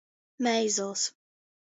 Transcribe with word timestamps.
Meizols. 0.45 1.03